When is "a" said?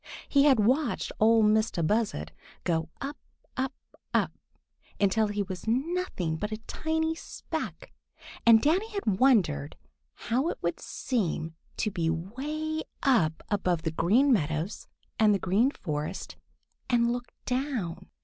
6.51-6.57